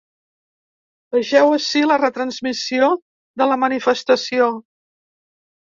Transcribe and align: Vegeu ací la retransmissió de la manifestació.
Vegeu 1.15 1.53
ací 1.57 1.83
la 1.91 1.99
retransmissió 2.03 2.89
de 3.43 3.49
la 3.55 3.61
manifestació. 3.67 4.51